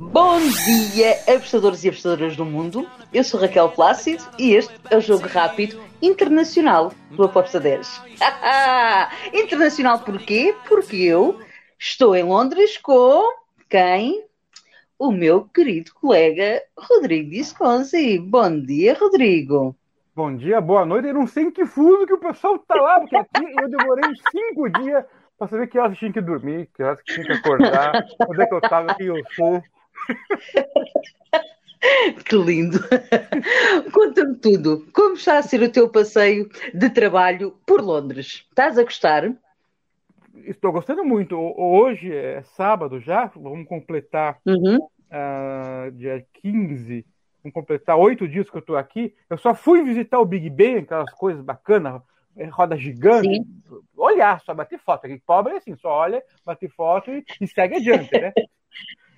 [0.00, 2.88] Bom dia, apostadores e apostadoras do mundo.
[3.12, 8.02] Eu sou Raquel Plácido e este é o Jogo Rápido Internacional do Aposta 10.
[9.34, 10.54] internacional porquê?
[10.66, 11.38] Porque eu
[11.78, 13.22] estou em Londres com
[13.68, 14.24] quem?
[14.98, 18.18] O meu querido colega Rodrigo Visconsi.
[18.18, 19.76] Bom dia, Rodrigo.
[20.16, 21.08] Bom dia, boa noite.
[21.08, 24.10] Eu não sei em que fuso que o pessoal tá lá, porque aqui eu demorei
[24.32, 25.04] cinco dias
[25.38, 28.46] para saber que horas tinha que dormir, que horas que tinha que acordar, onde é
[28.46, 29.62] que eu tava, quem eu sou.
[32.28, 32.78] Que lindo!
[33.92, 34.86] Conta-me tudo.
[34.92, 38.46] Como está a ser o teu passeio de trabalho por Londres?
[38.48, 39.34] Estás a gostar?
[40.44, 41.36] Estou gostando muito.
[41.36, 44.76] Hoje é sábado já, vamos completar uhum.
[44.76, 47.06] uh, dia 15,
[47.42, 49.14] vamos completar oito dias que eu estou aqui.
[49.28, 52.02] Eu só fui visitar o Big Ben, aquelas coisas bacanas,
[52.36, 53.46] é, roda gigante, Sim.
[53.96, 55.06] olhar, só bater foto.
[55.06, 58.32] Aqui, pobre é assim, só olha, bate foto e, e segue adiante, né?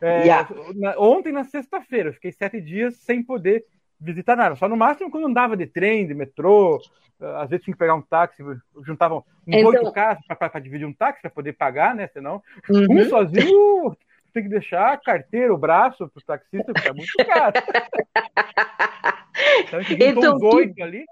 [0.00, 0.48] É, yeah.
[0.74, 3.64] na, ontem, na sexta-feira, eu fiquei sete dias sem poder
[4.00, 4.56] visitar nada.
[4.56, 6.80] Só no máximo quando andava de trem, de metrô,
[7.20, 8.42] às vezes tinha que pegar um táxi,
[8.84, 9.70] juntavam então...
[9.70, 12.08] oito carros para dividir um táxi para poder pagar, né?
[12.08, 12.98] Senão, uhum.
[12.98, 13.96] um sozinho
[14.34, 17.52] tem que deixar a carteira, o braço para o taxista, porque é muito caro.
[19.68, 21.04] então, então, uns oito ali.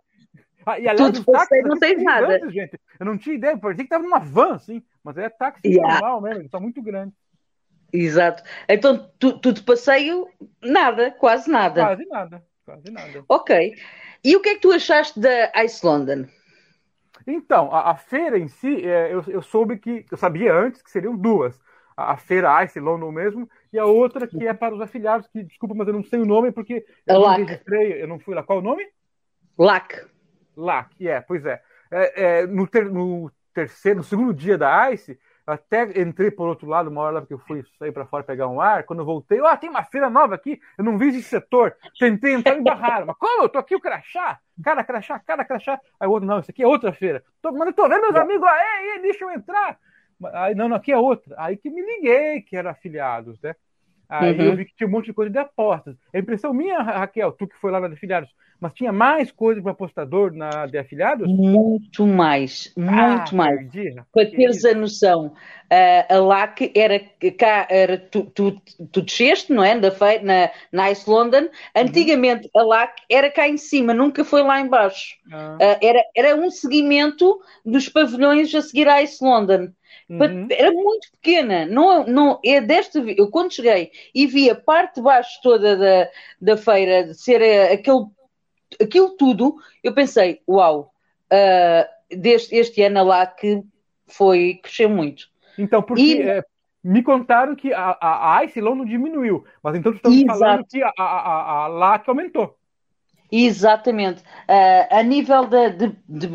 [0.67, 2.51] Ah, e táxi, não tem nada.
[2.51, 2.79] gente.
[2.99, 5.95] Eu não tinha ideia, parecia que estava numa van, assim, mas é táxi yeah.
[5.95, 7.15] normal mesmo, são muito grandes.
[7.93, 8.43] Exato.
[8.69, 10.29] Então, tu, tu de passeio,
[10.63, 11.85] nada, quase nada.
[11.85, 13.25] Quase nada, quase nada.
[13.29, 13.75] Ok.
[14.25, 16.27] E o que é que tu achaste da Ice London?
[17.27, 20.91] Então, a, a feira em si, é, eu, eu soube que, eu sabia antes que
[20.91, 21.61] seriam duas.
[21.97, 25.43] A, a feira Ice London mesmo, e a outra que é para os afiliados, que,
[25.43, 28.43] desculpa, mas eu não sei o nome, porque eu não registrei, eu não fui lá.
[28.43, 28.87] Qual o nome?
[29.59, 30.07] LAC.
[30.57, 31.61] LAC, é, pois é.
[31.91, 35.19] é, é no, ter, no terceiro, no segundo dia da Ice,
[35.51, 38.61] até entrei por outro lado, uma hora que eu fui sair para fora pegar um
[38.61, 38.85] ar.
[38.85, 41.77] Quando eu voltei, ah, tem uma feira nova aqui, eu não vi esse setor.
[41.99, 43.07] Tentei entrar em barraram.
[43.07, 43.45] Mas como?
[43.45, 45.81] Eu tô aqui o crachá, cada crachá, cada crachá.
[45.99, 47.23] Aí o outro, não, isso aqui é outra feira.
[47.43, 49.79] Tô, mas eu tô vendo meus amigos, aí, deixa eu entrar.
[50.35, 51.35] Aí, não, não, aqui é outra.
[51.39, 53.55] Aí que me liguei que era afiliados, né?
[54.09, 54.45] Aí uhum.
[54.47, 55.97] eu vi que tinha um monte de coisa de apostas.
[56.13, 58.29] A impressão minha, Raquel, tu que foi lá na afiliados,
[58.61, 61.27] mas tinha mais coisa para apostador na de afiliados?
[61.27, 63.71] Muito mais, muito ah, mais.
[64.13, 67.01] Para teres a noção, uh, a LAC era
[67.39, 68.61] cá, era, tu, tu,
[68.93, 69.79] tu desceste, não é?
[69.79, 71.49] Da feira, na, na Ice London.
[71.75, 72.61] Antigamente uhum.
[72.61, 75.17] a LAC era cá em cima, nunca foi lá embaixo.
[75.33, 75.57] Ah.
[75.61, 79.73] Uh, era, era um seguimento dos pavilhões a seguir à Ice London.
[80.11, 80.49] Uhum.
[80.51, 81.65] Era muito pequena.
[81.67, 86.11] Não, não, é desta Eu quando cheguei e vi a parte de baixo toda da,
[86.41, 88.07] da feira ser eh, aquele,
[88.81, 90.93] aquilo tudo, eu pensei, uau,
[91.33, 93.63] uh, deste, este ano lá que
[94.07, 95.29] foi, cresceu muito.
[95.59, 96.23] Então, porque e...
[96.23, 96.45] é,
[96.83, 100.39] me contaram que a, a, a Ice não diminuiu, mas então estamos Exato.
[100.39, 102.57] falando que a, a, a, LAC aumentou.
[103.33, 104.23] Exatamente.
[104.23, 106.29] Uh, a nível de, de, de,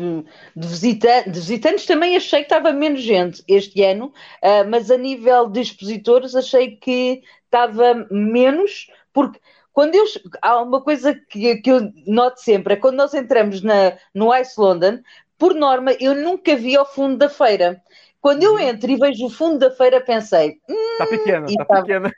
[0.56, 4.96] de, visita, de, visitantes também achei que estava menos gente este ano, uh, mas a
[4.96, 9.38] nível de expositores achei que estava menos, porque
[9.76, 10.06] quando eu,
[10.40, 14.58] há uma coisa que, que eu noto sempre, é quando nós entramos na, no Ice
[14.58, 15.00] London,
[15.36, 17.82] por norma eu nunca vi ao fundo da feira.
[18.18, 18.58] Quando eu uhum.
[18.58, 20.58] entro e vejo o fundo da feira, pensei.
[20.66, 22.10] Está hum, pequeno, está, está pequeno.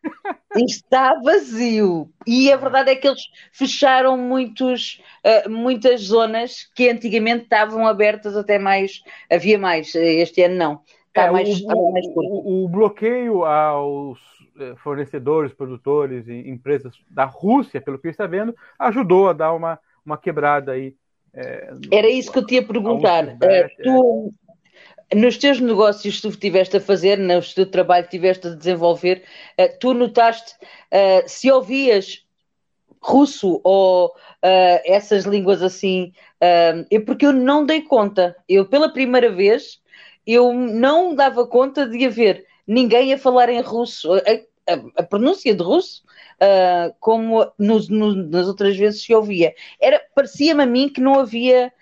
[0.57, 2.09] Está vazio.
[2.25, 8.37] E a verdade é que eles fecharam muitos, uh, muitas zonas que antigamente estavam abertas
[8.37, 9.03] até mais.
[9.29, 9.93] Havia mais.
[9.97, 10.81] Este ano não.
[11.09, 14.38] Está é, mais, o, mais o, o, bloqueio aos eh,
[14.77, 20.19] fornecedores, produtores e empresas da Rússia, pelo que está vendo, ajudou a dar uma, uma
[20.19, 20.95] quebrada aí.
[21.33, 23.27] É, Era isso que eu te ia perguntar.
[23.27, 24.33] Uh, tu,
[25.15, 29.25] nos teus negócios que tu estiveste a fazer, no teu trabalho que estiveste a desenvolver,
[29.81, 30.55] tu notaste
[31.27, 32.27] se ouvias
[33.01, 38.37] russo ou essas línguas assim, é porque eu não dei conta.
[38.47, 39.81] Eu, pela primeira vez,
[40.27, 44.13] eu não dava conta de haver ninguém a falar em russo.
[44.13, 46.05] A, a, a pronúncia de russo,
[47.01, 49.55] como nos, no, nas outras vezes se ouvia.
[49.81, 51.73] Era, parecia-me a mim que não havia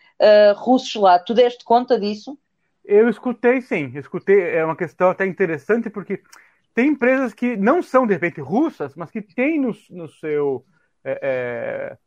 [0.57, 1.19] russos lá.
[1.19, 2.39] Tu deste conta disso?
[2.85, 3.93] Eu escutei, sim.
[3.97, 4.41] escutei.
[4.55, 6.23] É uma questão até interessante, porque
[6.73, 10.65] tem empresas que não são, de repente, russas, mas que têm no, no seu
[11.05, 11.99] é, é,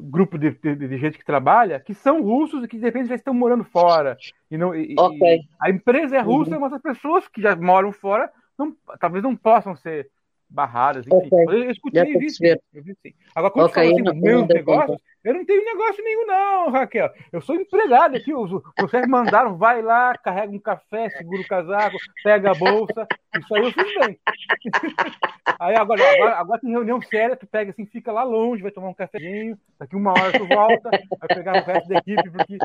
[0.00, 3.14] grupo de, de, de, gente que trabalha, que são russos e que, de repente, já
[3.14, 4.16] estão morando fora.
[4.50, 5.36] E não, e, okay.
[5.36, 6.60] e a empresa é russa, uhum.
[6.60, 10.08] mas as pessoas que já moram fora não, talvez não possam ser
[10.54, 11.26] barradas, enfim.
[11.26, 11.64] Okay.
[11.66, 12.26] Eu escutei e vi,
[12.72, 13.12] eu vi sim.
[13.34, 17.10] Agora, quando okay, fala assim, não, meus negócios, eu não tenho negócio nenhum, não, Raquel.
[17.32, 18.32] Eu sou empregado aqui.
[18.32, 23.06] Os, vocês mandaram, vai lá, carrega um café, segura o casaco, pega a bolsa.
[23.36, 24.18] Isso aí eu fiz bem.
[25.60, 28.88] Aí agora, agora, agora tem reunião séria, tu pega assim, fica lá longe, vai tomar
[28.88, 32.58] um cafezinho, daqui uma hora tu volta, vai pegar o resto da equipe, porque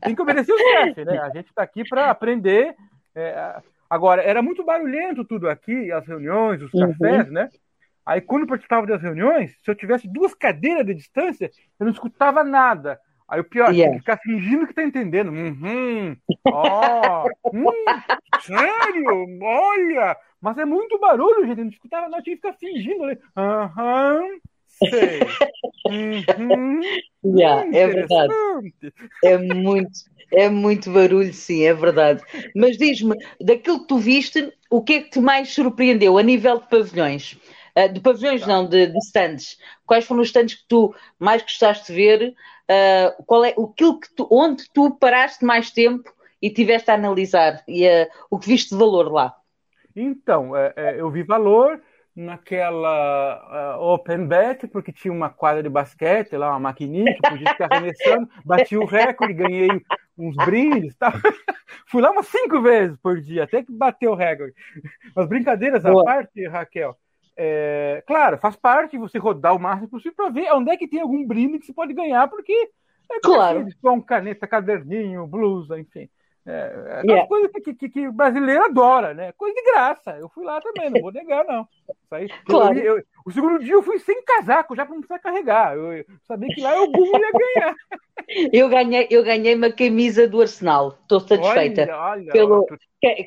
[0.00, 1.18] tem que obedecer os chefes, né?
[1.18, 2.76] A gente está aqui para aprender.
[3.14, 3.60] É,
[3.92, 6.92] agora, era muito barulhento tudo aqui, as reuniões, os uhum.
[6.92, 7.32] cafés, uhum.
[7.34, 7.50] né?
[8.06, 11.92] Aí, quando eu participava das reuniões, se eu tivesse duas cadeiras de distância, eu não
[11.92, 12.98] escutava nada.
[13.28, 13.96] Aí o pior, yeah.
[13.98, 15.30] ficar fingindo que tá entendendo.
[15.30, 16.16] Uhum,
[16.48, 17.64] ó, oh, hum,
[18.40, 19.38] sério?
[19.42, 20.16] Olha!
[20.40, 21.58] Mas é muito barulho, gente.
[21.58, 23.04] Eu não escutava nada, tinha que ficar fingindo.
[23.36, 25.20] Aham, uhum, sei.
[25.84, 26.80] Uhum,
[27.24, 28.32] yeah, é verdade.
[29.24, 29.90] É muito,
[30.32, 32.22] é muito barulho, sim, é verdade.
[32.54, 36.58] Mas diz-me, daquilo que tu viste, o que é que te mais surpreendeu a nível
[36.58, 37.38] de pavilhões?
[37.76, 39.58] Uh, de pavilhões, não, de, de stands.
[39.86, 42.34] Quais foram os stands que tu mais gostaste de ver?
[42.70, 47.62] Uh, qual é aquilo que tu, onde tu paraste mais tempo e tiveste a analisar?
[47.68, 49.34] E uh, o que viste de valor lá?
[49.94, 51.80] Então, é, é, eu vi valor
[52.14, 57.48] naquela uh, open bet, porque tinha uma quadra de basquete lá, uma maquininha que podia
[57.50, 59.68] ficar arremessando, bati o recorde, ganhei
[60.16, 61.12] uns brindes, tá?
[61.86, 64.54] Fui lá umas cinco vezes por dia, até que bateu o recorde.
[65.14, 66.96] Mas brincadeiras à parte, Raquel,
[67.36, 71.00] é, claro, faz parte você rodar o máximo possível para ver onde é que tem
[71.00, 72.52] algum brinde que você pode ganhar, porque
[73.10, 73.66] é claro.
[73.80, 76.08] com caneta, caderninho, blusa, enfim.
[76.44, 77.26] É, é yeah.
[77.28, 79.32] coisa que, que, que, brasileiro adora, né?
[79.32, 80.16] Coisa de graça.
[80.18, 81.66] Eu fui lá também, não vou negar, não.
[82.10, 82.76] Aí, claro.
[82.78, 85.76] eu, eu, o segundo dia eu fui sem casaco, já para não precisar carregar.
[85.76, 87.74] Eu, eu, sabia que lá eu ia ganhar.
[88.52, 91.82] eu, ganhei, eu ganhei uma camisa do Arsenal, estou satisfeita.
[91.82, 92.66] Olha, olha, pelo,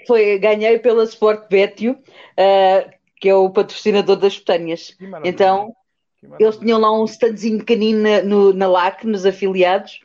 [0.06, 2.92] foi, ganhei pela Sport Betio, uh,
[3.22, 4.96] que é o patrocinador das Petâneas.
[5.24, 5.74] Então,
[6.40, 10.02] eles tinham lá um standzinho pequenino na, no, na LAC, nos afiliados,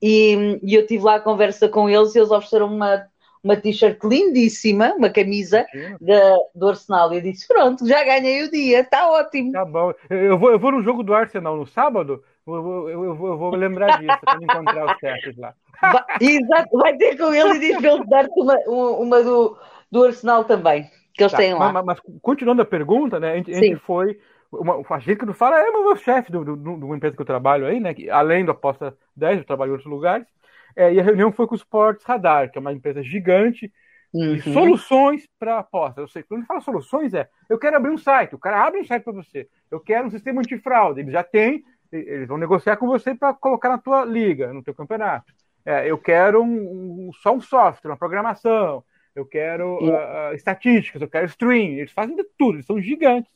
[0.00, 3.04] e, e, eu tive lá a conversa com eles e eles ofereceram uma,
[3.42, 5.66] uma t-shirt lindíssima, uma camisa
[6.00, 7.12] da, do Arsenal.
[7.12, 9.52] E eu disse: Pronto, já ganhei o dia, está ótimo.
[9.52, 9.92] Tá bom.
[10.10, 13.38] Eu vou, eu vou no jogo do Arsenal no sábado, eu vou, eu vou, eu
[13.38, 15.54] vou lembrar disso, para encontrar os certos lá.
[15.80, 19.56] Vai, exato, vai ter com ele e diz para ele dar-te uma, uma do,
[19.90, 21.72] do Arsenal também que eles tá, têm lá.
[21.72, 23.32] Mas, mas, continuando a pergunta, né?
[23.32, 24.18] A gente, a gente foi.
[24.50, 27.26] Uma, a gente que não fala é o meu chefe do, uma empresa que eu
[27.26, 27.92] trabalho aí, né?
[27.92, 30.26] Que, além do Aposta 10, eu trabalho em outros lugares.
[30.74, 33.72] É, e a reunião foi com o Sports Radar, que é uma empresa gigante
[34.12, 34.34] uhum.
[34.34, 36.00] de soluções para aposta.
[36.00, 38.84] Eu sei, quando fala soluções, é eu quero abrir um site, o cara abre um
[38.84, 39.48] site para você.
[39.70, 41.00] Eu quero um sistema antifraude.
[41.00, 44.74] Ele já tem, eles vão negociar com você para colocar na tua liga, no teu
[44.74, 45.32] campeonato.
[45.64, 48.82] É, eu quero um, um, só um software, uma programação
[49.18, 53.30] eu quero uh, estatísticas, eu quero stream, eles fazem de tudo, eles são gigantes.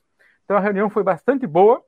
[0.44, 1.82] Então a reunião foi bastante boa.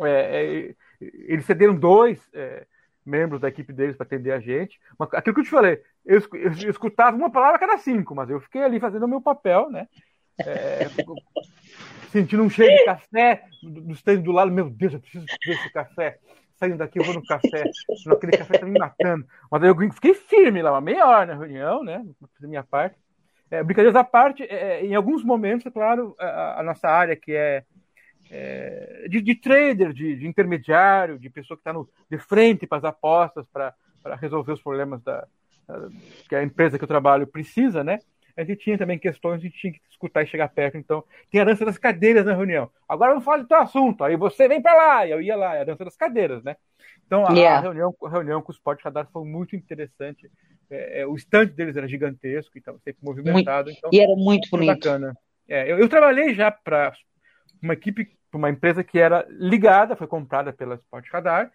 [0.00, 2.66] É, é, eles cederam dois é,
[3.04, 4.80] membros da equipe deles para atender a gente.
[4.98, 8.14] Mas, aquilo que eu te falei, eu, eu, eu, escutava uma palavra a cada cinco,
[8.14, 9.88] mas eu fiquei ali fazendo o meu papel, né?
[10.38, 10.86] É,
[12.10, 15.72] sentindo um cheiro de café do, do do lado, meu Deus, eu preciso ver esse
[15.72, 16.18] café
[16.60, 17.64] saindo daqui, eu vou no café.
[18.12, 19.26] Aquele café tá me matando.
[19.50, 22.04] Mas eu fiquei firme lá, uma meia hora na reunião, né?
[22.38, 22.96] Da minha parte.
[23.50, 27.16] É, brincadeiras à parte, é, é, em alguns momentos, é claro, a, a nossa área
[27.16, 27.64] que é,
[28.30, 31.72] é de, de, trader, de, de, intermediário, de pessoa que está
[32.10, 33.74] de frente para as apostas, para
[34.20, 35.26] resolver os problemas da,
[35.66, 35.88] da,
[36.28, 37.98] que a empresa que eu trabalho precisa, né?
[38.36, 40.76] a gente tinha também questões, a gente tinha que escutar e chegar perto.
[40.78, 42.70] Então, tem a dança das cadeiras na reunião.
[42.88, 44.02] Agora vamos falar do teu assunto.
[44.02, 46.56] Aí você vem para lá, e eu ia lá, é a dança das cadeiras, né?
[47.06, 47.58] Então, a, yeah.
[47.58, 50.30] a reunião, a reunião com o Sport Radar foi muito interessante.
[50.70, 53.66] É, é, o estande deles era gigantesco, então sempre movimentado.
[53.66, 54.88] Muito, então, e era muito bonito.
[54.88, 55.16] Bacana.
[55.48, 56.92] É, eu, eu, trabalhei já para
[57.60, 61.50] uma equipe, uma empresa que era ligada, foi comprada pela Sport Radar,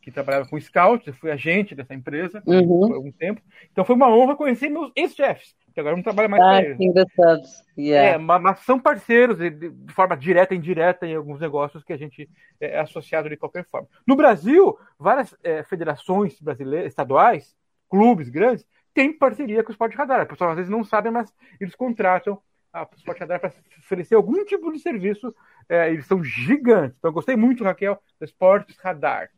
[0.00, 2.88] que trabalhava com scouts, eu fui agente dessa empresa uhum.
[2.88, 3.40] por algum tempo.
[3.70, 6.80] Então foi uma honra conhecer meus ex-chefes que agora não trabalha mais ah, com eles.
[6.80, 7.42] engraçado.
[7.76, 8.14] Yeah.
[8.14, 11.98] É, mas são parceiros de, de, forma direta e indireta em alguns negócios que a
[11.98, 13.86] gente é, é associado de qualquer forma.
[14.06, 17.54] No Brasil, várias é, federações brasileiras, estaduais,
[17.88, 18.64] clubes grandes,
[18.94, 20.20] têm parceria com o Sport Radar.
[20.22, 22.40] As pessoas às vezes não sabem, mas eles contratam
[22.72, 25.34] a Sport Radar para oferecer algum tipo de serviço.
[25.68, 26.96] É, eles são gigantes.
[26.98, 29.30] Então, gostei muito, Raquel, do Sport Radar.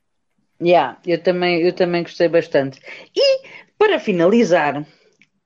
[0.61, 2.81] Yeah, eu também, eu também gostei bastante.
[3.15, 3.47] E,
[3.79, 4.85] para finalizar,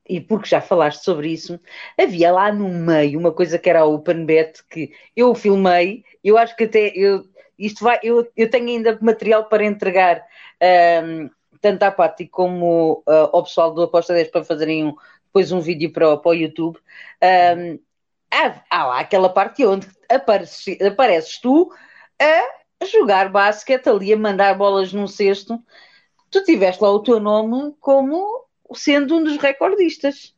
[0.09, 1.61] e porque já falaste sobre isso,
[1.99, 6.57] havia lá no meio uma coisa que era a OpenBet que eu filmei, eu acho
[6.57, 7.25] que até eu,
[7.59, 10.25] isto vai, eu, eu tenho ainda material para entregar
[11.05, 11.31] um,
[11.63, 14.95] tanto à Patti como uh, ao pessoal do Aposta 10 para fazerem um,
[15.27, 16.79] depois um vídeo para, para o YouTube.
[17.23, 17.79] Um,
[18.31, 21.73] há, há lá aquela parte onde apareces, apareces tu
[22.21, 25.59] a jogar basquete ali, a mandar bolas num cesto.
[26.31, 30.35] Tu tiveste lá o teu nome como sendo um dos recordistas.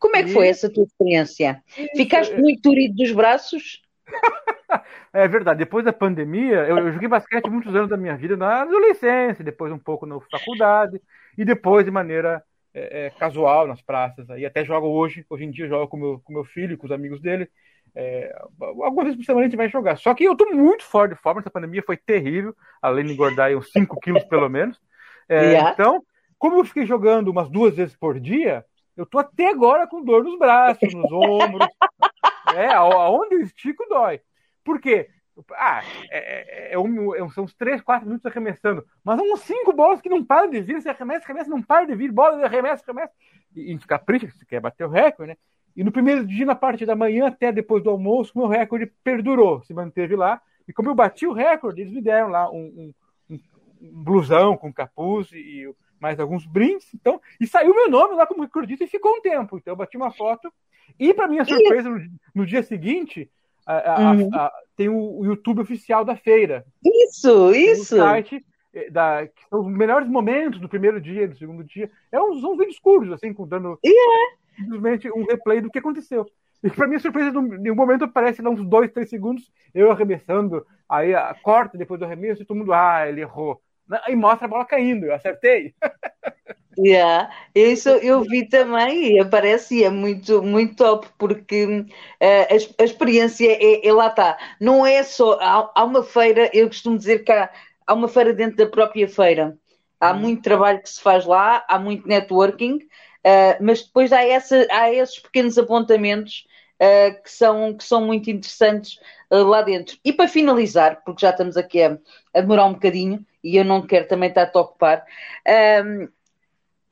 [0.00, 1.62] Como é que foi essa tua experiência?
[1.96, 3.80] Ficaste muito durido dos braços?
[5.12, 5.58] É verdade.
[5.58, 9.72] Depois da pandemia, eu, eu, joguei basquete muitos anos da minha vida na adolescência, depois
[9.72, 11.00] um pouco na faculdade,
[11.38, 12.42] e depois de maneira
[12.74, 14.26] é, é, casual nas praças.
[14.36, 15.24] E até jogo hoje.
[15.30, 17.48] Hoje em dia eu jogo com meu, com meu filho, com os amigos dele.
[17.94, 19.96] É, algumas vezes por semana a gente vai jogar.
[19.96, 21.40] Só que eu tô muito fora de forma.
[21.40, 24.80] Essa pandemia foi terrível, além de engordar uns 5 quilos pelo menos.
[25.28, 25.70] É, yeah.
[25.70, 26.02] Então,
[26.38, 28.64] como eu fiquei jogando umas duas vezes por dia,
[28.96, 31.66] eu tô até agora com dor nos braços, nos ombros.
[32.56, 34.20] é, aonde eu estico dói.
[34.64, 35.08] Por quê?
[35.52, 38.84] Ah, é, é, é, um, é são uns 3, 4 minutos arremessando.
[39.02, 40.80] Mas uns 5 bolas que não param de vir.
[40.80, 42.12] Você arremessa, arremessa, não para de vir.
[42.12, 43.12] Bola, arremessa, arremessa.
[43.54, 45.36] E, e capricha, você quer bater o recorde, né?
[45.76, 49.60] E no primeiro dia, na parte da manhã, até depois do almoço, meu recorde perdurou,
[49.62, 50.40] se manteve lá.
[50.68, 52.94] E como eu bati o recorde, eles me deram lá um,
[53.28, 53.34] um,
[53.82, 56.94] um blusão com capuz e, e, mais alguns brindes.
[56.94, 59.58] Então, e saiu meu nome lá como recordista e ficou um tempo.
[59.58, 60.52] Então eu bati uma foto.
[60.98, 62.00] E para minha surpresa, no,
[62.34, 63.28] no dia seguinte,
[63.66, 64.30] a, a, uhum.
[64.34, 66.64] a, tem o, YouTube oficial da feira.
[66.84, 67.94] Isso, isso.
[67.94, 71.90] O site eh, da, que são os melhores momentos do primeiro dia, do segundo dia.
[72.10, 74.36] É uns, vídeos curtos, assim, dando yeah.
[74.56, 76.26] simplesmente um replay do que aconteceu.
[76.62, 80.66] E para minha surpresa, em um momento aparece lá uns dois, três segundos, eu arremessando,
[80.88, 83.60] aí a, corta depois do arremesso e todo mundo, ah, ele errou.
[84.08, 85.74] E mostra a bola caindo, eu acertei.
[86.78, 87.30] Yeah.
[87.54, 91.86] Isso eu vi também e aparece e é muito, muito top porque uh,
[92.20, 94.36] a, a, experiência é, é, lá está.
[94.60, 95.38] Não é só.
[95.40, 97.50] Há, há, uma feira, eu costumo dizer que há,
[97.86, 99.56] há uma feira dentro da própria feira.
[100.00, 100.18] Há hum.
[100.18, 104.92] muito trabalho que se faz lá, há muito networking, uh, mas depois há, essa, há
[104.92, 106.46] esses pequenos apontamentos
[106.80, 108.98] uh, que, são, que são muito interessantes
[109.30, 109.96] lá dentro.
[110.04, 111.98] E para finalizar, porque já estamos aqui a,
[112.32, 115.04] a demorar um bocadinho e eu não quero também estar a ocupar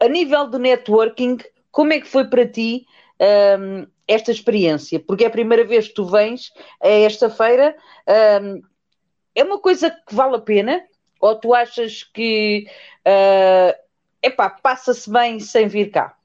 [0.02, 1.38] a nível do networking,
[1.70, 2.84] como é que foi para ti
[3.20, 4.98] um, esta experiência?
[4.98, 7.76] Porque é a primeira vez que tu vens a esta feira.
[8.42, 8.60] Um,
[9.32, 10.84] é uma coisa que vale a pena?
[11.20, 12.66] Ou tu achas que
[13.06, 13.78] uh,
[14.20, 16.16] epá, passa-se bem sem vir cá?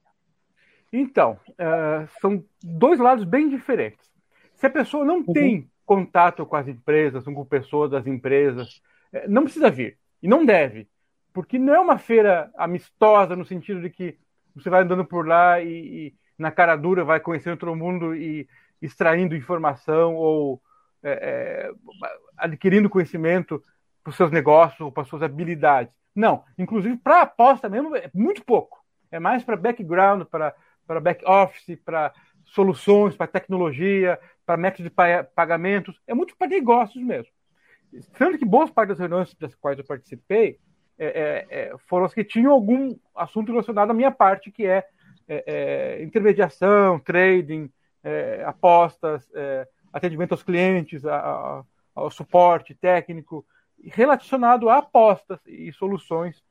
[0.92, 4.12] Então, uh, são dois lados bem diferentes.
[4.56, 5.34] Se a pessoa não uhum.
[5.34, 8.82] tem contato com as empresas, com pessoas das empresas,
[9.14, 9.98] eh, não precisa vir.
[10.22, 10.88] E não deve
[11.38, 14.18] porque não é uma feira amistosa no sentido de que
[14.56, 15.68] você vai andando por lá e,
[16.08, 18.50] e na cara dura vai conhecendo todo mundo e
[18.82, 20.60] extraindo informação ou
[21.04, 21.72] é, é,
[22.36, 23.64] adquirindo conhecimento
[24.04, 25.94] para os seus negócios ou para as suas habilidades.
[26.16, 28.84] Não, inclusive para aposta mesmo é muito pouco.
[29.12, 32.16] É mais para background, para back office, para
[32.46, 36.02] soluções, para tecnologia, para métodos de pagamentos.
[36.08, 37.32] É muito para negócios mesmo.
[38.18, 40.60] Sendo que boas partes das reuniões das quais eu participei
[41.00, 44.84] é, é, é, foram as que tinham algum assunto relacionado à minha parte, que é,
[45.28, 47.72] é, intermediação, trading,
[48.46, 49.30] apostas,
[49.92, 51.64] atendimento aos clientes, a, a,
[51.94, 53.46] ao suporte técnico,
[53.84, 56.42] relacionado a apostas e soluções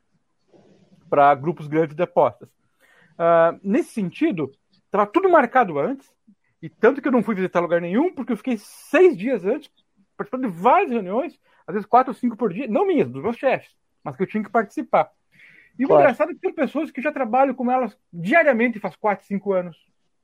[1.08, 2.50] para grupos grandes de apostas.
[3.14, 6.14] Uh, nesse sentido, estava tudo marcado antes,
[6.60, 9.70] e tanto que eu não fui visitar lugar nenhum, porque eu fiquei seis dias antes,
[10.14, 13.36] participando de várias reuniões, às vezes quatro ou cinco por dia, não minhas, dos meus
[13.36, 13.74] chefes
[14.06, 15.10] mas que eu tinha que participar.
[15.76, 19.26] E o engraçado é que tem pessoas que já trabalham com elas diariamente faz 4,
[19.26, 19.76] 5 anos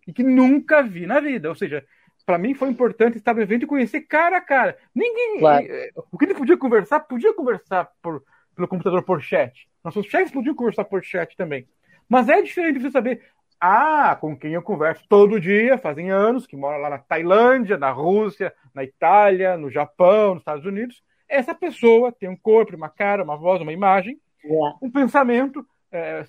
[0.06, 1.48] e que nunca vi na vida.
[1.48, 1.84] Ou seja,
[2.24, 4.78] para mim foi importante estar no evento e conhecer cara a cara.
[4.94, 5.40] Ninguém.
[5.40, 5.66] Claro.
[5.68, 8.22] Eh, o que ele podia conversar, podia conversar por,
[8.54, 9.68] pelo computador por chat.
[9.84, 11.66] Nossos chefes podiam conversar por chat também.
[12.08, 13.22] Mas é diferente você saber.
[13.60, 17.92] Ah, com quem eu converso todo dia, fazem anos, que mora lá na Tailândia, na
[17.92, 21.00] Rússia, na Itália, no Japão, nos Estados Unidos,
[21.32, 24.76] essa pessoa tem um corpo, uma cara, uma voz, uma imagem, yeah.
[24.82, 26.24] um pensamento, é,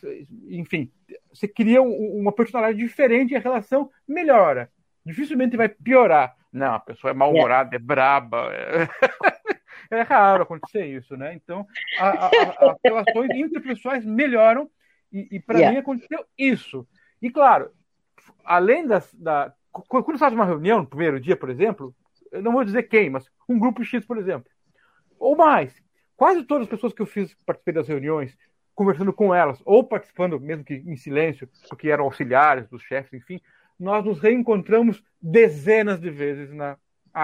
[0.50, 0.90] enfim,
[1.32, 4.72] você cria um, uma personalidade diferente e a relação melhora.
[5.06, 6.36] Dificilmente vai piorar.
[6.52, 7.84] Não, a pessoa é mal-humorada, yeah.
[7.84, 8.50] é braba.
[8.54, 8.88] É...
[9.92, 10.02] é...
[10.04, 11.34] raro acontecer isso, né?
[11.34, 11.68] Então,
[12.00, 14.70] a, a, a, as relações interpessoais melhoram
[15.12, 15.74] e, e para yeah.
[15.74, 16.88] mim aconteceu isso.
[17.22, 17.72] E claro,
[18.46, 19.54] além das, da.
[19.72, 21.94] Quando você faz uma reunião no primeiro dia, por exemplo,
[22.32, 24.50] eu não vou dizer quem, mas um grupo X, por exemplo,
[25.24, 25.74] ou mais.
[26.15, 28.38] Quase todas as pessoas que eu fiz, participei das reuniões,
[28.75, 33.39] conversando com elas, ou participando, mesmo que em silêncio, porque eram auxiliares dos chefes, enfim,
[33.80, 36.77] nós nos reencontramos dezenas de vezes na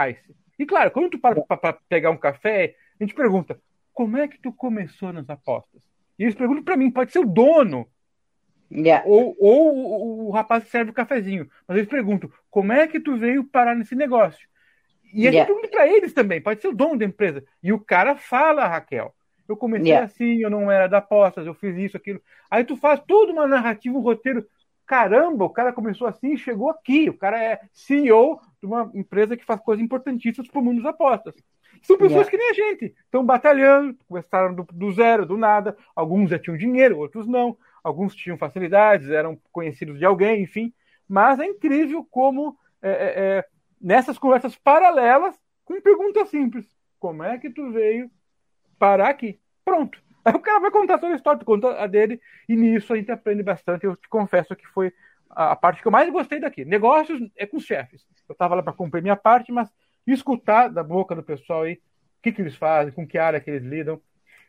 [0.09, 0.35] ICE.
[0.57, 3.59] E claro, quando tu para para pegar um café, a gente pergunta,
[3.93, 5.81] como é que tu começou nas apostas?
[6.17, 7.87] E eles perguntam para mim, pode ser o dono.
[8.71, 9.07] Yeah.
[9.07, 11.49] Ou, ou o, o, rapaz que serve o cafezinho.
[11.67, 14.47] Mas eles perguntam: como é que tu veio parar nesse negócio?
[15.13, 15.39] E a yeah.
[15.39, 17.43] gente pergunta para eles também, pode ser o dono da empresa.
[17.61, 19.13] E o cara fala, Raquel.
[19.47, 20.05] Eu comecei yeah.
[20.05, 22.21] assim, eu não era da postas, eu fiz isso, aquilo.
[22.51, 24.45] Aí tu faz toda uma narrativa, um roteiro.
[24.85, 27.09] Caramba, o cara começou assim e chegou aqui.
[27.09, 30.93] O cara é CEO de uma empresa que faz coisas importantíssimas para o mundo das
[30.93, 31.35] apostas.
[31.81, 32.31] São pessoas yeah.
[32.31, 32.95] que nem a gente.
[33.05, 35.75] Estão batalhando, começaram do, do, zero, do nada.
[35.95, 37.57] Alguns já tinham dinheiro, outros não.
[37.83, 40.71] Alguns tinham facilidades, eram conhecidos de alguém, enfim.
[41.07, 43.45] Mas é incrível como é, é, é
[43.79, 46.65] nessas conversas paralelas, com perguntas simples.
[46.99, 48.09] Como é que tu veio
[48.77, 49.39] parar aqui?
[49.63, 50.01] Pronto.
[50.25, 52.97] Aí o cara vai contar a sua história, tu conta a dele, e nisso a
[52.97, 53.85] gente aprende bastante.
[53.85, 54.91] Eu te confesso que foi
[55.29, 56.65] a parte que eu mais gostei daqui.
[56.65, 58.05] Negócios é com os chefes.
[58.27, 59.71] Eu estava lá para cumprir minha parte, mas
[60.05, 63.49] escutar da boca do pessoal aí o que, que eles fazem, com que área que
[63.49, 64.01] eles lidam.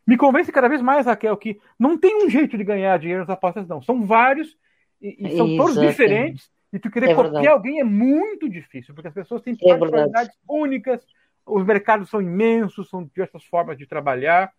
[0.06, 3.30] Me convence cada vez mais, Raquel, que não tem um jeito de ganhar dinheiro nas
[3.30, 3.80] apostas, não.
[3.80, 4.56] São vários
[5.00, 6.50] e, e são Isso, todos diferentes.
[6.72, 7.48] E tu querer é copiar verdade.
[7.48, 11.04] alguém é muito difícil, porque as pessoas têm é particularidades é únicas,
[11.44, 14.52] os mercados são imensos, são diversas formas de trabalhar.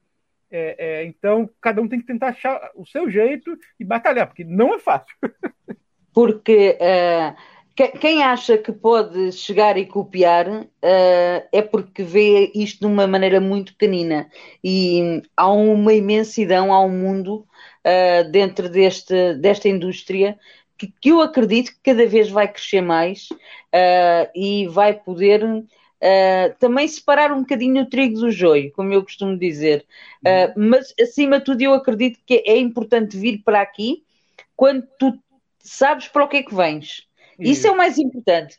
[0.49, 4.43] É, é, então, cada um tem que tentar achar o seu jeito e batalhar, porque
[4.43, 5.15] não é fácil.
[6.13, 7.33] Porque uh,
[7.73, 13.39] quem acha que pode chegar e copiar uh, é porque vê isto de uma maneira
[13.39, 14.29] muito pequenina.
[14.61, 17.47] E há uma imensidão, há um mundo
[17.85, 20.37] uh, dentro deste, desta indústria
[20.81, 26.55] que, que, eu acredito que cada vez vai crescer mais uh, e vai poder uh,
[26.59, 29.85] também separar um bocadinho o trigo do joio, como eu costumo dizer.
[30.21, 34.03] Uh, mas, acima de tudo, eu acredito que é importante vir para aqui
[34.55, 35.13] quando tu
[35.59, 37.07] sabes para o que é que vens.
[37.39, 38.55] Isso é o mais importante.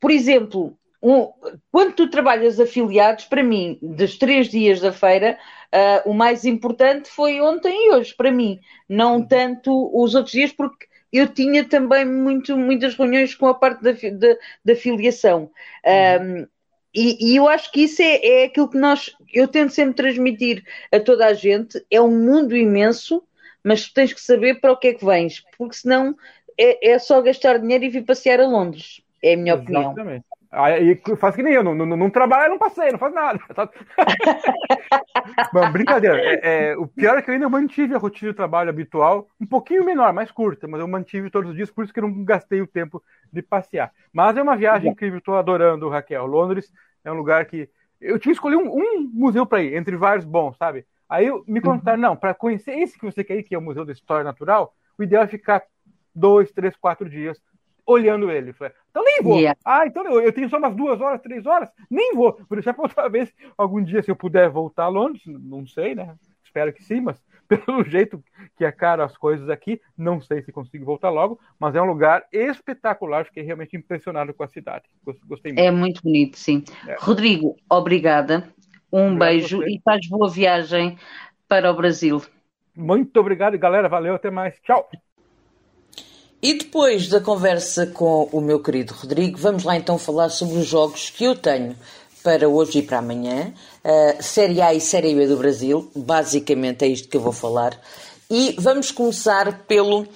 [0.00, 1.28] por exemplo, um,
[1.70, 5.38] quando tu trabalhas afiliados, para mim, dos três dias da feira,
[5.72, 8.60] uh, o mais importante foi ontem e hoje, para mim.
[8.88, 9.26] Não uhum.
[9.26, 13.92] tanto os outros dias, porque eu tinha também muito, muitas reuniões com a parte da,
[13.92, 15.50] da, da filiação.
[15.84, 16.46] Um,
[16.94, 20.64] e, e, eu acho que isso é, é aquilo que nós, eu tento sempre transmitir
[20.92, 23.22] a toda a gente, é um mundo imenso,
[23.62, 26.16] mas tu tens que saber para o que é que vens, porque senão
[26.58, 29.88] é, é só gastar dinheiro e vir passear a Londres, é a minha Exatamente.
[29.88, 30.24] opinião.
[30.52, 33.38] Aí faz que nem eu, não, não, não trabalha, não passei, não faz nada.
[35.52, 36.18] Bom, brincadeira.
[36.18, 39.46] É, é, o pior é que eu ainda mantive a rotina de trabalho habitual, um
[39.46, 42.24] pouquinho menor, mais curta, mas eu mantive todos os dias, por isso que eu não
[42.24, 43.00] gastei o tempo
[43.32, 43.92] de passear.
[44.12, 46.26] Mas é uma viagem incrível, estou adorando, Raquel.
[46.26, 46.72] Londres
[47.04, 47.68] é um lugar que.
[48.00, 50.84] Eu tinha escolhido um, um museu para ir, entre vários bons, sabe?
[51.08, 52.08] Aí eu, me contaram, uhum.
[52.08, 54.74] não, para conhecer esse que você quer ir, que é o Museu da História Natural,
[54.98, 55.62] o ideal é ficar
[56.14, 57.40] dois, três, quatro dias
[57.90, 58.52] olhando ele.
[58.52, 59.36] Falei, então nem vou.
[59.36, 59.58] Yeah.
[59.64, 62.32] Ah, então eu tenho só umas duas horas, três horas, nem vou.
[62.32, 65.94] Por deixar para outra vez, algum dia, se eu puder voltar a Londres, não sei,
[65.94, 66.14] né?
[66.44, 68.22] Espero que sim, mas pelo jeito
[68.56, 71.86] que é caro as coisas aqui, não sei se consigo voltar logo, mas é um
[71.86, 74.84] lugar espetacular, fiquei realmente impressionado com a cidade.
[75.26, 75.64] Gostei muito.
[75.64, 76.64] É muito bonito, sim.
[76.86, 76.96] É.
[76.98, 78.48] Rodrigo, obrigada.
[78.92, 80.98] Um obrigado beijo e faz boa viagem
[81.48, 82.20] para o Brasil.
[82.74, 83.88] Muito obrigado, galera.
[83.88, 84.58] Valeu, até mais.
[84.60, 84.88] Tchau.
[86.42, 90.66] E depois da conversa com o meu querido Rodrigo, vamos lá então falar sobre os
[90.66, 91.76] jogos que eu tenho
[92.22, 93.52] para hoje e para amanhã.
[93.84, 97.78] Uh, série A e Série B do Brasil, basicamente é isto que eu vou falar.
[98.30, 100.06] E vamos começar pelo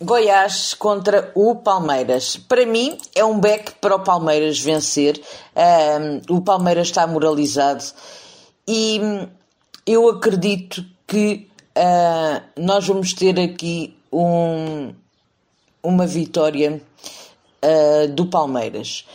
[0.00, 2.36] Goiás contra o Palmeiras.
[2.36, 5.20] Para mim é um back para o Palmeiras vencer.
[5.56, 7.82] Uh, o Palmeiras está moralizado
[8.68, 9.00] e
[9.84, 14.94] eu acredito que uh, nós vamos ter aqui um
[15.86, 16.82] uma vitória
[17.62, 19.06] uh, do Palmeiras.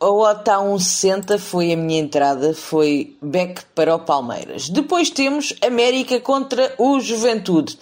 [0.00, 4.68] A OTA 1,60 foi a minha entrada, foi back para o Palmeiras.
[4.68, 7.78] Depois temos América contra o Juventude.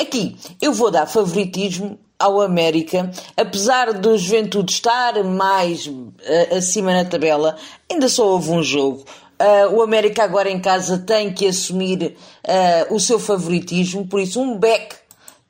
[0.00, 7.04] Aqui eu vou dar favoritismo ao América, apesar do Juventude estar mais uh, acima na
[7.04, 7.56] tabela,
[7.90, 9.04] ainda só houve um jogo.
[9.40, 14.40] Uh, o América agora em casa tem que assumir uh, o seu favoritismo, por isso
[14.40, 14.96] um back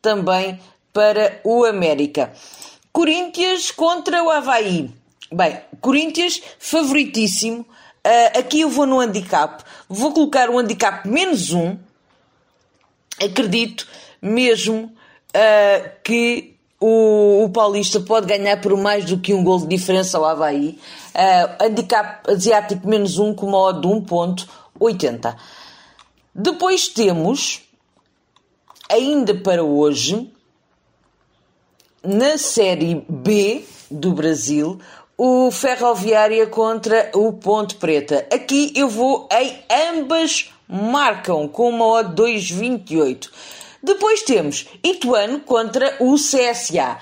[0.03, 0.59] também
[0.93, 2.33] para o América.
[2.93, 4.91] Corinthians contra o Havaí.
[5.33, 7.61] Bem, Corinthians favoritíssimo.
[7.61, 9.63] Uh, aqui eu vou no handicap.
[9.89, 11.77] Vou colocar o handicap menos um.
[13.23, 13.87] Acredito
[14.23, 14.93] mesmo
[15.35, 20.17] uh, que o, o, Paulista pode ganhar por mais do que um gol de diferença
[20.17, 20.79] ao Havaí.
[21.15, 25.37] Uh, handicap asiático menos um com uma odd de 1.80.
[26.35, 27.63] Depois temos,
[28.89, 30.33] ainda para hoje,
[32.09, 34.81] na Série B do Brasil,
[35.15, 38.27] o Ferroviária contra o Ponte Preta.
[38.33, 39.59] Aqui eu vou em
[39.91, 43.29] ambas marcam com uma odd 2,28.
[43.83, 46.99] Depois temos Ituano contra o CSA.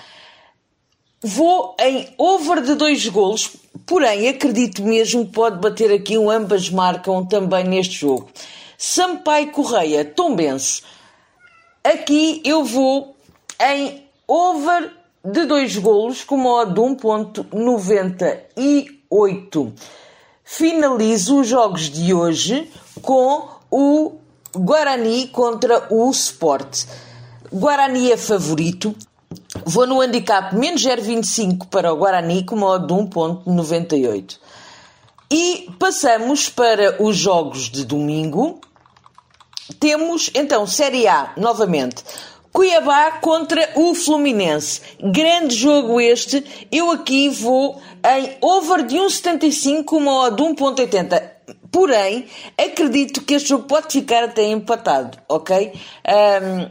[1.23, 3.53] Vou em over de dois golos,
[3.87, 8.29] porém acredito mesmo que pode bater aqui um ambas marcam também neste jogo.
[8.77, 10.83] Sampaio Correia, Tombense.
[11.85, 13.15] Aqui eu vou
[13.61, 14.91] em over
[15.25, 19.73] de dois golos com modo de 1.98.
[20.45, 22.71] Finalizo os jogos de hoje
[23.03, 24.15] com o
[24.55, 26.87] Guarani contra o Sport.
[27.53, 28.95] Guarani é favorito.
[29.65, 34.39] Vou no handicap menos 0,25 para o Guarani com modo de 1.98.
[35.31, 38.61] E passamos para os jogos de domingo.
[39.81, 42.05] Temos então Série A novamente.
[42.57, 44.81] Cuiabá contra o Fluminense.
[44.99, 46.43] Grande jogo este.
[46.73, 51.23] Eu aqui vou em over de 1,75, uma odd de 1,80.
[51.71, 52.25] Porém,
[52.57, 55.75] acredito que este jogo pode ficar até empatado, ok?
[56.09, 56.71] Um,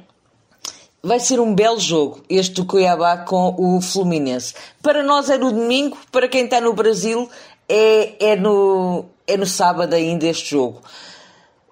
[1.03, 4.55] vai ser um belo jogo, este do Cuiabá com o Fluminense.
[4.81, 7.29] Para nós é no domingo, para quem está no Brasil
[7.69, 10.81] é, é, no, é no sábado ainda este jogo.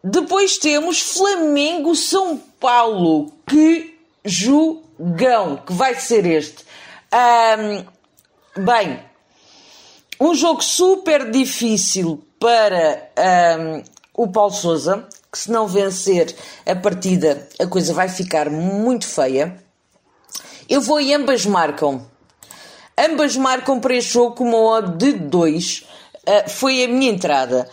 [0.03, 3.31] Depois temos Flamengo-São Paulo.
[3.47, 3.92] Que
[4.25, 6.65] jogão que vai ser este.
[7.13, 8.99] Um, bem,
[10.19, 13.09] um jogo super difícil para
[13.59, 13.83] um,
[14.13, 19.57] o Paulo Souza, que se não vencer a partida, a coisa vai ficar muito feia.
[20.69, 22.05] Eu vou e ambas marcam.
[22.97, 25.79] Ambas marcam para este jogo com uma odd de 2.
[25.79, 25.85] Uh,
[26.27, 27.67] ah, foi a minha entrada.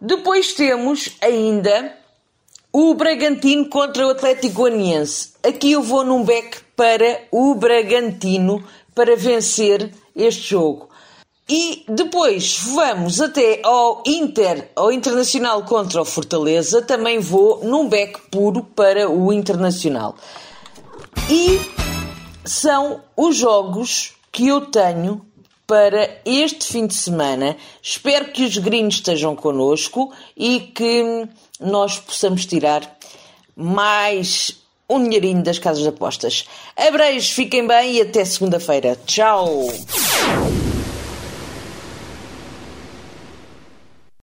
[0.00, 1.96] Depois temos ainda
[2.76, 5.34] o Bragantino contra o Atlético Goianiense.
[5.44, 10.88] Aqui eu vou num back para o Bragantino para vencer este jogo.
[11.48, 16.82] E depois vamos até ao Inter, ao Internacional contra o Fortaleza.
[16.82, 20.16] Também vou num back puro para o Internacional.
[21.30, 21.60] E
[22.44, 25.24] são os jogos que eu tenho
[25.64, 27.56] para este fim de semana.
[27.80, 31.28] Espero que os gringos estejam connosco e que
[31.64, 32.82] nós possamos tirar
[33.56, 36.46] mais um dinheirinho das casas de apostas.
[36.76, 38.98] Abreijos, fiquem bem e até segunda-feira.
[39.06, 39.68] Tchau!